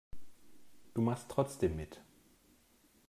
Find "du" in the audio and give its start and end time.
0.95-1.01